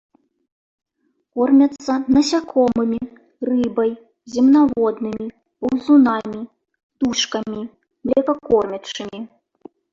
Кормяцца 1.39 1.93
насякомымі, 2.15 2.99
рыбай, 3.51 3.91
земнаводнымі, 4.37 5.27
паўзунамі, 5.61 6.41
птушкамі, 6.93 7.61
млекакормячымі. 8.09 9.19